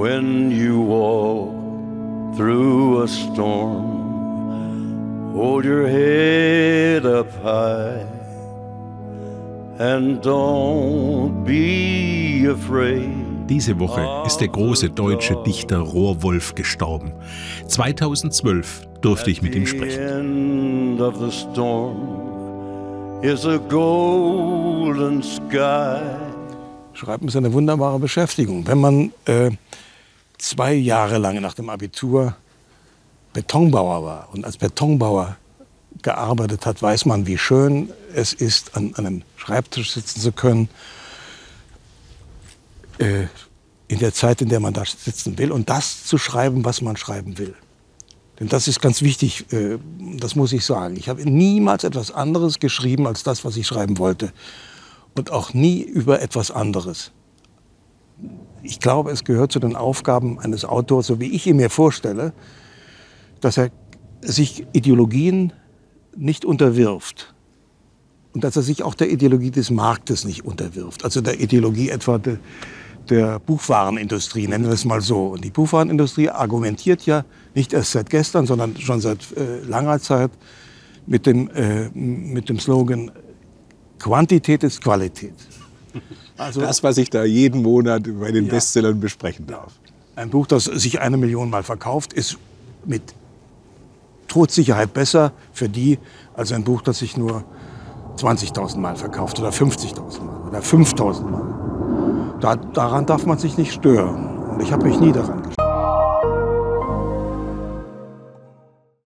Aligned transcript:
When 0.00 0.52
you 0.52 0.78
walk 0.78 2.36
through 2.36 3.02
a 3.02 3.08
storm, 3.08 3.82
hold 5.34 5.64
your 5.64 5.88
head 5.88 7.04
up 7.04 7.26
high 7.42 8.06
and 9.80 10.22
don't 10.22 11.42
be 11.44 12.46
afraid. 12.48 13.10
Diese 13.48 13.76
Woche 13.80 14.06
ist 14.24 14.38
der 14.38 14.46
große 14.46 14.90
deutsche 14.90 15.34
Dichter 15.44 15.80
Rohrwolf 15.80 16.54
gestorben. 16.54 17.12
2012 17.66 18.86
durfte 19.00 19.32
ich 19.32 19.42
mit 19.42 19.56
ihm 19.56 19.66
sprechen. 19.66 20.96
Schreiben 26.92 27.26
ist 27.26 27.36
eine 27.36 27.52
wunderbare 27.52 27.98
Beschäftigung. 27.98 28.64
Wenn 28.64 28.78
man 28.78 29.12
äh, 29.24 29.50
zwei 30.38 30.74
Jahre 30.74 31.18
lang 31.18 31.40
nach 31.40 31.54
dem 31.54 31.68
Abitur 31.68 32.36
Betonbauer 33.32 34.02
war 34.04 34.28
und 34.32 34.44
als 34.44 34.56
Betonbauer 34.56 35.36
gearbeitet 36.02 36.66
hat, 36.66 36.80
weiß 36.80 37.04
man, 37.06 37.26
wie 37.26 37.38
schön 37.38 37.90
es 38.14 38.32
ist, 38.32 38.76
an, 38.76 38.94
einem 38.94 39.22
Schreibtisch 39.36 39.92
sitzen 39.92 40.20
zu 40.20 40.32
können 40.32 40.68
äh, 42.98 43.26
in 43.88 43.98
der 43.98 44.12
Zeit, 44.12 44.40
in 44.42 44.48
der 44.48 44.60
man 44.60 44.74
da 44.74 44.84
sitzen 44.84 45.38
will 45.38 45.50
und 45.50 45.68
das 45.70 46.04
zu 46.04 46.18
schreiben, 46.18 46.64
was 46.64 46.82
man 46.82 46.96
schreiben 46.96 47.38
will. 47.38 47.54
Denn 48.38 48.48
das 48.48 48.68
ist 48.68 48.80
ganz 48.80 49.02
wichtig, 49.02 49.52
äh, 49.52 49.78
das 50.16 50.36
muss 50.36 50.52
ich 50.52 50.64
sagen. 50.64 50.96
Ich 50.96 51.08
habe 51.08 51.28
niemals 51.28 51.84
etwas 51.84 52.10
anderes 52.10 52.60
geschrieben 52.60 53.06
als 53.06 53.22
das, 53.22 53.44
was 53.44 53.56
ich 53.56 53.66
schreiben 53.66 53.98
wollte. 53.98 54.32
Und 55.16 55.30
auch 55.32 55.52
nie 55.52 55.82
über 55.82 56.22
etwas 56.22 56.50
anderes. 56.50 57.10
Ich 58.62 58.80
glaube, 58.80 59.10
es 59.10 59.24
gehört 59.24 59.52
zu 59.52 59.60
den 59.60 59.76
Aufgaben 59.76 60.38
eines 60.38 60.64
Autors, 60.64 61.06
so 61.06 61.20
wie 61.20 61.32
ich 61.32 61.46
ihn 61.46 61.56
mir 61.56 61.70
vorstelle, 61.70 62.32
dass 63.40 63.56
er 63.56 63.70
sich 64.20 64.66
Ideologien 64.72 65.52
nicht 66.16 66.44
unterwirft. 66.44 67.34
Und 68.34 68.44
dass 68.44 68.56
er 68.56 68.62
sich 68.62 68.82
auch 68.82 68.94
der 68.94 69.10
Ideologie 69.10 69.50
des 69.50 69.70
Marktes 69.70 70.24
nicht 70.24 70.44
unterwirft. 70.44 71.04
Also 71.04 71.20
der 71.20 71.40
Ideologie 71.40 71.90
etwa 71.90 72.18
de, 72.18 72.38
der 73.08 73.38
Buchwarenindustrie, 73.38 74.46
nennen 74.46 74.64
wir 74.64 74.72
es 74.72 74.84
mal 74.84 75.00
so. 75.00 75.28
Und 75.28 75.44
die 75.44 75.50
Buchwarenindustrie 75.50 76.28
argumentiert 76.28 77.06
ja 77.06 77.24
nicht 77.54 77.72
erst 77.72 77.92
seit 77.92 78.10
gestern, 78.10 78.46
sondern 78.46 78.76
schon 78.76 79.00
seit 79.00 79.36
äh, 79.36 79.60
langer 79.60 80.00
Zeit 80.00 80.30
mit 81.06 81.26
dem, 81.26 81.48
äh, 81.50 81.88
mit 81.90 82.48
dem 82.48 82.58
Slogan 82.58 83.10
Quantität 83.98 84.62
ist 84.62 84.82
Qualität. 84.82 85.34
Also, 86.36 86.60
das, 86.60 86.82
was 86.84 86.98
ich 86.98 87.10
da 87.10 87.24
jeden 87.24 87.62
Monat 87.62 88.04
bei 88.20 88.30
den 88.30 88.46
ja, 88.46 88.52
Bestsellern 88.52 89.00
besprechen 89.00 89.46
darf. 89.46 89.72
Ein 90.14 90.30
Buch, 90.30 90.46
das 90.46 90.64
sich 90.64 91.00
eine 91.00 91.16
Million 91.16 91.50
Mal 91.50 91.64
verkauft, 91.64 92.12
ist 92.12 92.38
mit 92.84 93.02
Todsicherheit 94.28 94.92
besser 94.94 95.32
für 95.52 95.68
die 95.68 95.98
als 96.34 96.52
ein 96.52 96.62
Buch, 96.62 96.82
das 96.82 97.00
sich 97.00 97.16
nur 97.16 97.42
20.000 98.18 98.78
Mal 98.78 98.96
verkauft 98.96 99.40
oder 99.40 99.50
50.000 99.50 100.22
Mal 100.22 100.48
oder 100.48 100.60
5.000 100.60 101.22
Mal. 101.22 102.38
Da, 102.40 102.54
daran 102.54 103.06
darf 103.06 103.26
man 103.26 103.38
sich 103.38 103.58
nicht 103.58 103.72
stören. 103.72 104.38
Und 104.48 104.62
ich 104.62 104.72
habe 104.72 104.86
mich 104.86 105.00
nie 105.00 105.12
daran 105.12 105.42